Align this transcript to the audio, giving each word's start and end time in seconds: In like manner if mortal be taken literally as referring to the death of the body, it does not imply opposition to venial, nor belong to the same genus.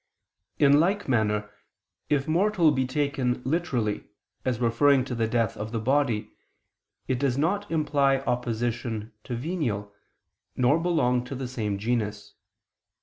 In 0.57 0.79
like 0.79 1.07
manner 1.07 1.51
if 2.09 2.27
mortal 2.27 2.71
be 2.71 2.87
taken 2.87 3.39
literally 3.45 4.05
as 4.43 4.59
referring 4.59 5.05
to 5.05 5.13
the 5.13 5.27
death 5.27 5.55
of 5.55 5.71
the 5.71 5.79
body, 5.79 6.31
it 7.07 7.19
does 7.19 7.37
not 7.37 7.69
imply 7.69 8.17
opposition 8.21 9.11
to 9.25 9.35
venial, 9.35 9.93
nor 10.55 10.79
belong 10.79 11.23
to 11.25 11.35
the 11.35 11.47
same 11.47 11.77
genus. 11.77 12.33